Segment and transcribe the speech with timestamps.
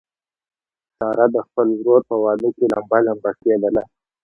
[0.97, 3.83] ساره د خپل ورور په واده کې لمبه لمبه کېدله.